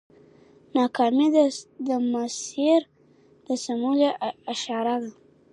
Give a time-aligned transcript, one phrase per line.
[0.75, 1.27] ناکامي
[1.87, 2.81] د مسیر
[3.47, 4.09] د سمولو
[4.53, 5.11] اشاره ده؛